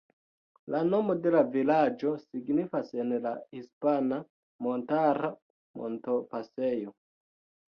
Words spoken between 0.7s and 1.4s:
La nomo de